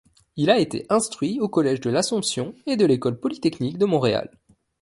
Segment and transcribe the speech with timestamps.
[0.35, 4.31] Il a été instruit au Collège de l'Assomption et de l'École Polytechnique de Montréal.